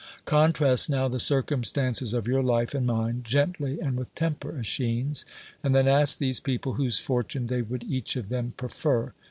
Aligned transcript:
Contrast 0.25 0.89
now 0.89 1.07
the 1.07 1.19
circumstances 1.19 2.11
of 2.15 2.27
your 2.27 2.41
life 2.41 2.73
and 2.73 2.87
mine, 2.87 3.21
gently 3.23 3.79
and 3.79 3.95
with 3.97 4.15
temper, 4.15 4.51
^Eschines; 4.53 5.25
and 5.61 5.75
then 5.75 5.87
ask 5.87 6.17
these 6.17 6.39
people 6.39 6.73
whose 6.73 6.97
fortune 6.97 7.45
they 7.45 7.61
would 7.61 7.83
each 7.83 8.15
of 8.15 8.29
them 8.29 8.51
prefer. 8.57 9.13